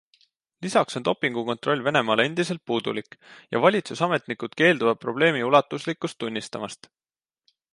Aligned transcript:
Lisaks 0.65 0.95
on 0.99 1.03
dopingukontroll 1.09 1.83
Venemaal 1.87 2.23
endiselt 2.23 2.63
puudulik 2.71 3.17
ja 3.51 3.61
valitsusametnikud 3.67 4.57
keelduvad 4.63 5.01
probleemi 5.05 5.45
ulatuslikkust 5.51 6.19
tunnistamast. 6.25 6.91